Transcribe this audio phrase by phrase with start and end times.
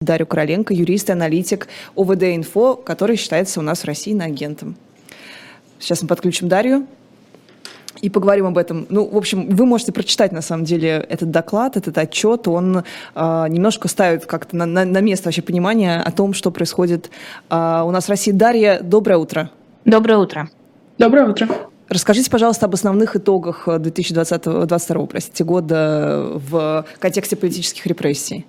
[0.00, 1.66] Дарью Короленко, юрист и аналитик
[1.96, 4.76] ОВД-инфо, который считается у нас в России на агентом.
[5.80, 6.86] Сейчас мы подключим Дарью
[8.00, 8.86] и поговорим об этом.
[8.90, 12.46] Ну, в общем, вы можете прочитать, на самом деле, этот доклад, этот отчет.
[12.46, 12.84] Он
[13.16, 17.10] э, немножко ставит как-то на, на, на место вообще понимание о том, что происходит
[17.50, 18.30] э, у нас в России.
[18.30, 19.50] Дарья, доброе утро.
[19.84, 20.48] Доброе утро.
[20.96, 21.48] Доброе утро.
[21.88, 28.46] Расскажите, пожалуйста, об основных итогах 2020-2022 простите, года в контексте политических репрессий.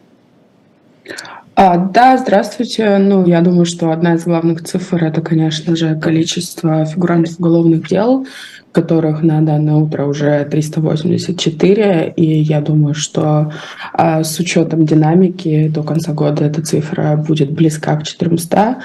[1.62, 3.00] А, да, здравствуйте.
[3.00, 8.26] Ну, я думаю, что одна из главных цифр это, конечно же, количество фигурантов уголовных дел,
[8.72, 13.52] которых на данное утро уже 384, и я думаю, что
[13.94, 18.78] а, с учетом динамики до конца года эта цифра будет близка к 400,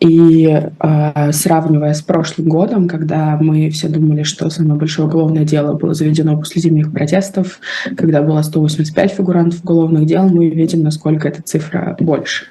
[0.00, 5.74] и а, сравнивая с прошлым годом, когда мы все думали, что самое большое уголовное дело
[5.74, 7.60] было заведено после зимних протестов,
[7.96, 12.46] когда было 185 фигурантов уголовных дел, мы видим, насколько эта цифра больше.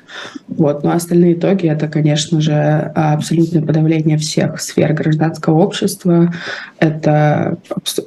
[0.47, 0.83] Вот.
[0.83, 6.33] Но остальные итоги— это, конечно же, абсолютное подавление всех сфер гражданского общества,
[6.79, 7.57] это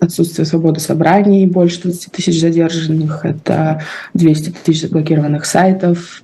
[0.01, 3.83] отсутствие свободы собраний, больше 20 тысяч задержанных, это
[4.15, 6.23] 200 тысяч заблокированных сайтов,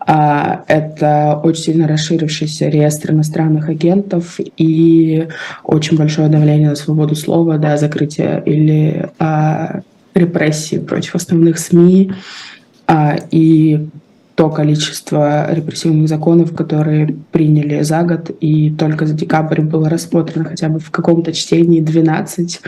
[0.00, 5.28] а, это очень сильно расширившийся реестр иностранных агентов и
[5.62, 9.80] очень большое давление на свободу слова, да, закрытие или а,
[10.14, 12.12] репрессии против основных СМИ,
[12.86, 13.88] а, и
[14.34, 20.68] то количество репрессивных законов, которые приняли за год, и только за декабрь было рассмотрено хотя
[20.68, 22.60] бы в каком-то чтении 12,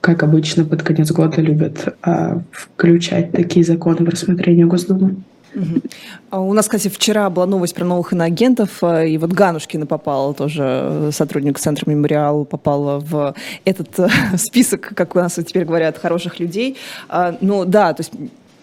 [0.00, 5.16] как обычно под конец года любят а, включать такие законы в рассмотрение Госдумы.
[5.54, 6.42] Угу.
[6.42, 10.62] У нас, кстати, вчера была новость про новых иноагентов, а, и вот Ганушкина попала, тоже
[10.64, 16.38] э, сотрудник Центра Мемориал, попала в этот э, список, как у нас теперь говорят, хороших
[16.40, 16.76] людей.
[17.08, 18.12] А, ну да, то есть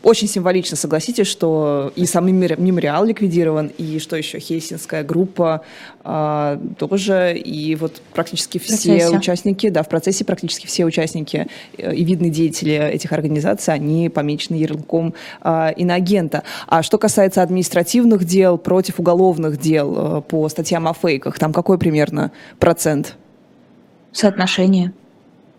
[0.04, 5.62] очень символично, согласитесь, что и сам мемориал ликвидирован, и что еще, Хельсинская группа
[6.04, 11.48] а, тоже, и вот практически все участники, да, в процессе практически все участники
[11.78, 16.44] э, и видные деятели этих организаций, они помечены ярлыком а, иноагента.
[16.68, 21.78] А что касается административных дел против уголовных дел э, по статьям о фейках, там какой
[21.78, 23.16] примерно процент?
[24.12, 24.94] Соотношение.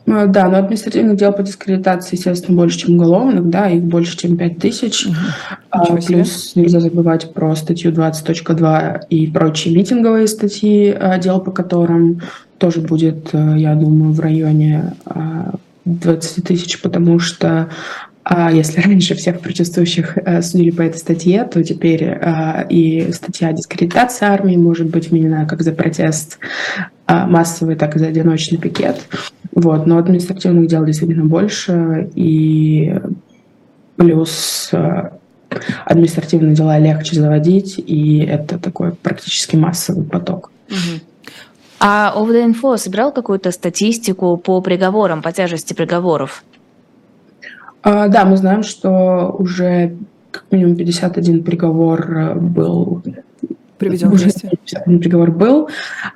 [0.09, 4.37] Э, да, но административных дел по дискредитации, естественно, больше, чем уголовных, да, их больше, чем
[4.37, 5.07] 5 тысяч.
[5.07, 5.15] Угу.
[5.71, 12.23] А, плюс нельзя забывать про статью 20.2 и прочие митинговые статьи, а, дел по которым
[12.59, 14.95] тоже будет, э, я думаю, в районе
[15.85, 17.69] 20 а, тысяч, потому что
[18.25, 22.19] а если раньше всех протестующих э, судили по этой статье, то теперь
[22.69, 26.39] и статья дискредитации армии может быть вменена как за протест
[27.07, 28.97] массовый, так и за одиночный пикет.
[29.59, 29.87] Вот.
[29.87, 32.95] Но административных дел действительно больше, и
[33.97, 35.11] плюс э,
[35.85, 40.53] административные дела легче заводить, и это такой практически массовый поток.
[41.81, 46.45] А ОВД-инфо собирал какую-то статистику по приговорам, по тяжести приговоров?
[47.83, 49.97] А, да, мы знаем, что уже
[50.31, 53.03] как минимум 51 приговор э, был
[53.77, 55.69] приведен уже 51 приговор был.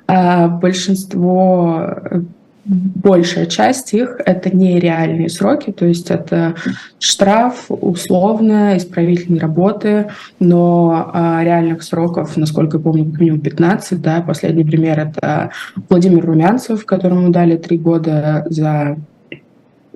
[0.07, 2.21] А большинство э,
[2.65, 6.55] большая часть их это нереальные сроки, то есть это
[6.99, 14.21] штраф, условно, исправительные работы, но а, реальных сроков, насколько я помню, как минимум 15, да,
[14.21, 15.51] последний пример это
[15.89, 18.97] Владимир Румянцев, которому дали три года за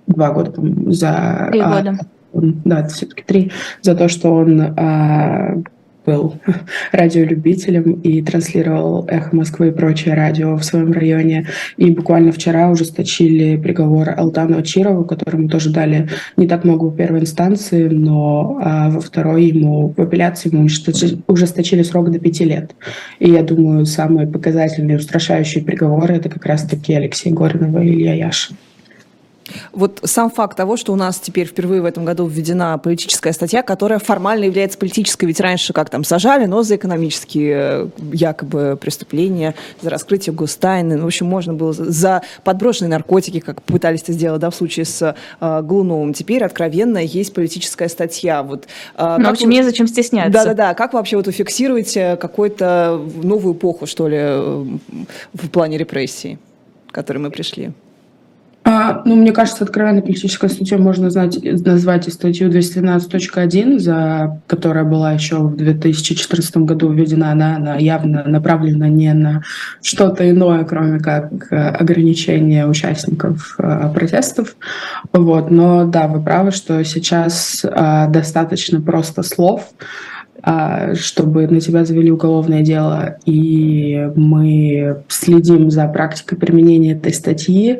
[0.07, 0.53] два года
[0.91, 1.49] за...
[1.51, 1.99] Три а, года.
[2.33, 3.51] да, это все-таки три,
[3.81, 5.55] за то, что он а,
[6.07, 6.35] был
[6.93, 11.47] радиолюбителем и транслировал «Эхо Москвы» и прочее радио в своем районе.
[11.75, 16.07] И буквально вчера ужесточили приговор Алтану Ачирову, которому тоже дали
[16.37, 20.63] не так много в первой инстанции, но а, во второй ему, в апелляции ему
[21.27, 22.73] ужесточили, срок до пяти лет.
[23.19, 28.55] И я думаю, самые показательные, устрашающие приговоры— это как раз-таки Алексей Горинова и Илья Яшин.
[29.71, 33.63] Вот сам факт того, что у нас теперь впервые в этом году введена политическая статья,
[33.63, 39.55] которая формально является политической, ведь раньше как там сажали, но за экономические э, якобы преступления,
[39.81, 44.41] за раскрытие гостайны, ну, в общем, можно было за подброшенные наркотики, как пытались это сделать,
[44.41, 46.13] да, в случае с э, Глуновым.
[46.13, 48.43] Теперь откровенно есть политическая статья.
[48.43, 49.53] Вот, э, ну, в общем, вы...
[49.53, 50.31] незачем стесняться.
[50.31, 54.65] Да-да-да, как вообще вот вы фиксируете какую-то новую эпоху, что ли, э,
[55.33, 56.37] в плане репрессий,
[56.89, 57.71] к которой мы пришли?
[58.69, 64.83] А, ну, мне кажется, откровенно политической статьей можно знать, назвать и статью 212.1, за, которая
[64.83, 67.31] была еще в 2014 году введена.
[67.31, 69.41] Она, она явно направлена не на
[69.81, 74.57] что-то иное, кроме как ограничение участников э, протестов.
[75.13, 75.49] Вот.
[75.49, 80.16] Но да, вы правы, что сейчас э, достаточно просто слов, а,
[80.93, 87.79] чтобы на тебя завели уголовное дело, и мы следим за практикой применения этой статьи.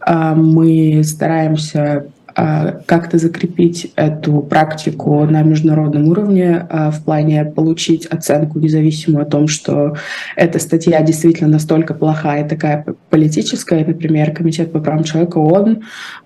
[0.00, 2.06] А, мы стараемся
[2.38, 9.26] а, как-то закрепить эту практику на международном уровне а, в плане получить оценку независимую о
[9.26, 9.96] том, что
[10.36, 13.86] эта статья действительно настолько плохая и такая политическая.
[13.86, 15.84] Например, Комитет по правам человека ООН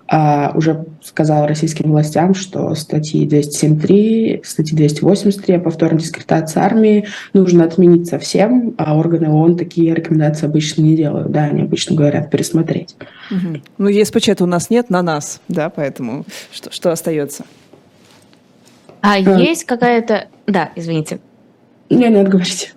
[0.55, 8.07] уже сказал российским властям, что статьи 207.3, статьи 283 о повторной дискредитации армии нужно отменить
[8.07, 11.31] совсем, а органы ООН такие рекомендации обычно не делают.
[11.31, 12.95] Да, они обычно говорят пересмотреть.
[13.31, 13.61] Угу.
[13.77, 17.45] Ну, ЕСПЧ у нас нет, на нас, да, поэтому что, что остается?
[19.01, 20.27] А, а есть какая-то...
[20.45, 21.19] Да, извините.
[21.91, 22.69] Не, нет, говорите.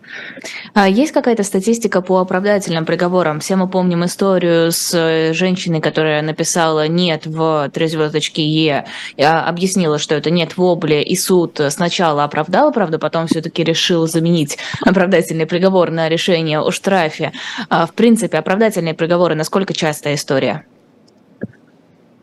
[0.75, 3.39] А есть какая-то статистика по оправдательным приговорам?
[3.39, 9.99] Все мы помним историю с э, женщиной, которая написала «нет» в три звездочки «е», объяснила,
[9.99, 15.47] что это «нет» в обле, и суд сначала оправдал, правда, потом все-таки решил заменить оправдательный
[15.47, 17.31] приговор на решение о штрафе.
[17.69, 20.65] А, в принципе, оправдательные приговоры, насколько частая история?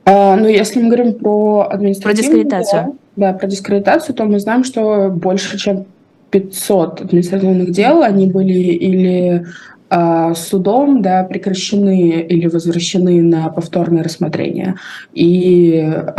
[0.04, 2.16] А, ну, если мы говорим про административную...
[2.16, 2.98] Про дискредитацию.
[3.16, 5.86] Да, да, про дискредитацию, то мы знаем, что больше, чем
[6.32, 9.46] 500 административных дел, они были или
[9.90, 14.76] э, судом да, прекращены или возвращены на повторное рассмотрение.
[15.14, 16.12] И э,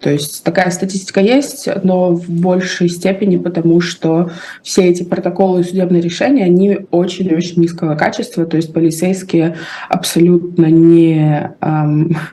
[0.00, 4.30] то есть такая статистика есть, но в большей степени потому, что
[4.62, 9.56] все эти протоколы и судебные решения, они очень-очень низкого качества, то есть полицейские
[9.88, 11.82] абсолютно не, э,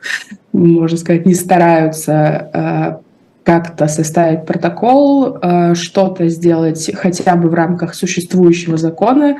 [0.51, 3.01] можно сказать, не стараются
[3.47, 9.37] как-то составить протокол, э, что-то сделать хотя бы в рамках существующего закона,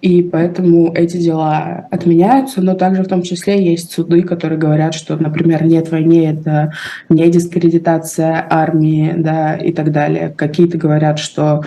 [0.00, 5.16] и поэтому эти дела отменяются, но также в том числе есть суды, которые говорят, что,
[5.16, 6.72] например, нет войны, это
[7.08, 10.32] не дискредитация армии, да, и так далее.
[10.36, 11.64] Какие-то говорят, что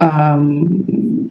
[0.00, 1.30] эм,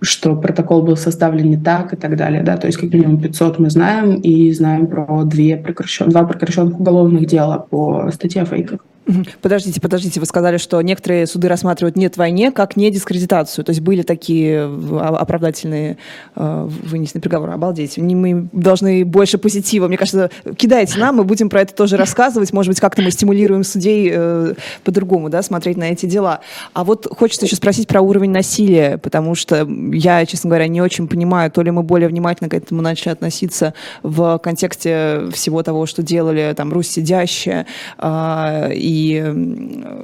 [0.00, 3.58] что протокол был составлен не так и так далее, да, то есть как минимум 500
[3.58, 8.78] мы знаем и знаем про две прекращен, два прекращенных уголовных дела по статье о фейках.
[9.42, 13.64] Подождите, подождите, вы сказали, что некоторые суды рассматривают нет войне как не дискредитацию.
[13.64, 14.64] То есть были такие
[15.00, 15.96] оправдательные
[16.36, 17.52] э, вынесенные приговоры.
[17.52, 17.96] Обалдеть.
[17.98, 19.88] Мы должны больше позитива.
[19.88, 22.52] Мне кажется, кидайте нам, мы будем про это тоже рассказывать.
[22.52, 26.40] Может быть, как-то мы стимулируем судей э, по-другому да, смотреть на эти дела.
[26.74, 31.08] А вот хочется еще спросить про уровень насилия, потому что я, честно говоря, не очень
[31.08, 36.02] понимаю, то ли мы более внимательно к этому начали относиться в контексте всего того, что
[36.02, 37.66] делали там Русь сидящая
[37.98, 39.32] э, и и,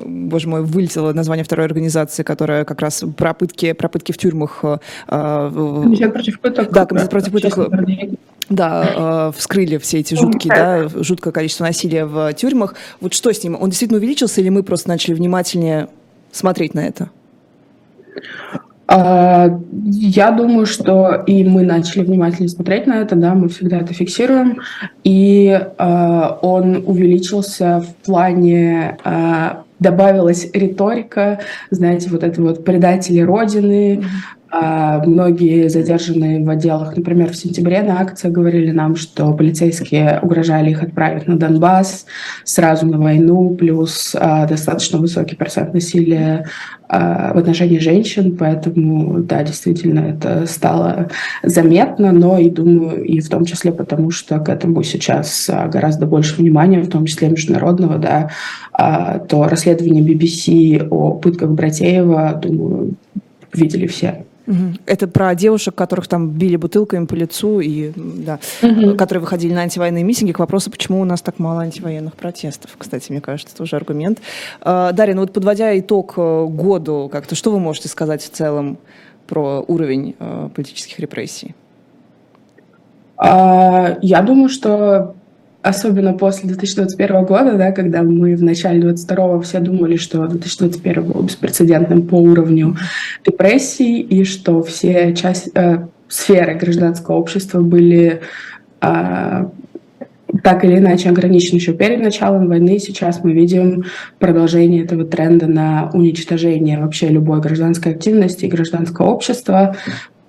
[0.05, 4.61] боже мой, вылетело название второй организации, которая как раз про пытки, про пытки в тюрьмах.
[4.63, 6.71] Э, комитет против пыток.
[6.71, 7.71] Да, комитет против пыток.
[8.49, 12.75] Да, э, вскрыли все эти жуткие, да, жуткое количество насилия в тюрьмах.
[13.01, 13.57] Вот что с ним?
[13.61, 15.89] Он действительно увеличился или мы просто начали внимательнее
[16.31, 17.11] смотреть на это?
[18.87, 23.95] А, я думаю, что и мы начали внимательно смотреть на это, да, мы всегда это
[23.95, 24.61] фиксируем,
[25.05, 31.41] и uh, он увеличился в плане uh, добавилась риторика,
[31.71, 34.05] знаете, вот это вот предатели Родины,
[34.44, 34.44] а
[35.05, 40.83] многие задержанные в отделах, например, в сентябре на акции говорили нам, что полицейские угрожали их
[40.83, 42.07] отправить на Донбасс,
[42.45, 46.47] сразу на войну, плюс а, достаточно высокий процент насилия
[46.89, 51.09] а, в отношении женщин, поэтому, да, действительно, это стало
[51.43, 56.07] заметно, но и думаю, и в том числе потому, что к этому сейчас а, гораздо
[56.07, 58.31] больше внимания, в том числе международного, да,
[58.73, 62.95] а, то расследование BBC о пытках Братеева, думаю,
[63.53, 64.24] видели все.
[64.87, 68.95] Это про девушек, которых там били бутылками по лицу, и, да, угу.
[68.97, 70.33] которые выходили на антивоенные митинги.
[70.33, 72.75] К вопросу, почему у нас так мало антивоенных протестов.
[72.77, 74.21] Кстати, мне кажется, это тоже аргумент.
[74.61, 78.79] А, Дарья, ну вот подводя итог э, году, как-то что вы можете сказать в целом
[79.27, 81.55] про уровень э, политических репрессий?
[83.17, 85.15] А, я думаю, что
[85.65, 91.23] особенно после 2021 года, да, когда мы в начале 2022 все думали, что 2021 был
[91.23, 92.77] беспрецедентным по уровню
[93.27, 98.21] депрессии, и что все часть, э, сферы гражданского общества были
[98.83, 99.45] э,
[100.43, 102.79] так или иначе ограничены еще перед началом войны.
[102.79, 103.85] Сейчас мы видим
[104.19, 109.77] продолжение этого тренда на уничтожение вообще любой гражданской активности и гражданского общества.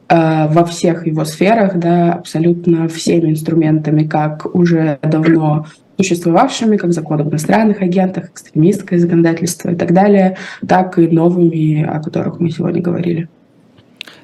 [0.07, 5.65] Э, во всех его сферах, да, абсолютно всеми инструментами, как уже давно
[5.97, 12.01] существовавшими, как закон об иностранных агентах, экстремистское законодательство и так далее, так и новыми, о
[12.03, 13.29] которых мы сегодня говорили.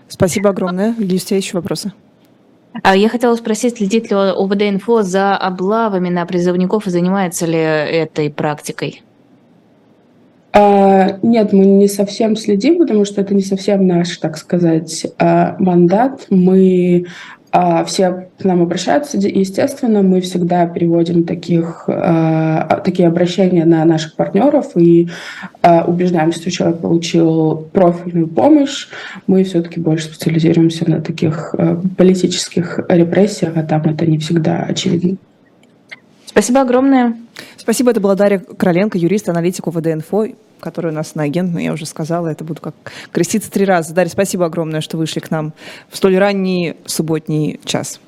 [0.08, 0.94] Спасибо огромное.
[1.00, 1.94] Есть у тебя еще вопросы?
[2.84, 8.30] А я хотела спросить, следит ли ОВД-инфо за облавами на призывников и занимается ли этой
[8.30, 9.02] практикой?
[10.54, 15.56] А, нет, мы не совсем следим, потому что это не совсем наш, так сказать, а,
[15.60, 16.26] мандат.
[16.30, 17.06] Мы
[17.54, 21.88] а, все к нам обращаются, естественно, мы всегда переводим таких,
[22.84, 25.10] такие обращения на наших партнеров и
[25.62, 28.88] убеждаемся, что человек получил профильную помощь.
[29.28, 31.54] Мы все-таки больше специализируемся на таких
[31.98, 35.18] политических репрессиях, а там это не всегда очевидно.
[36.26, 37.16] Спасибо огромное.
[37.58, 41.74] Спасибо, это была Дарья Короленко, юрист, аналитик УВД-инфо, который у нас на агент, но я
[41.74, 42.76] уже сказала, это буду как
[43.12, 43.94] креститься три раза.
[43.94, 45.54] Дарья, спасибо огромное, что вышли к нам
[45.90, 48.00] в столь ранний субботний час.